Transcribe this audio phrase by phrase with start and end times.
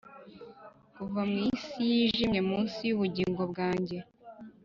[0.95, 3.97] kuva mu isi yijimye munsi yubugingo bwanjye